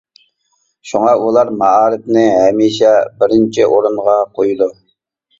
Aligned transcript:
شۇڭا 0.91 1.11
ئۇلار 1.25 1.49
مائارىپنى 1.59 2.23
ھەمىشە 2.37 2.93
بىرىنچى 3.19 3.67
ئورۇنغا 3.75 4.17
قويىدۇ. 4.39 4.69